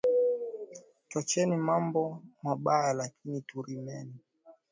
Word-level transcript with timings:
Twacheni 1.09 1.55
mambo 1.57 2.01
mubaya 2.43 2.93
lakini 2.93 3.41
turimeni 3.41 4.13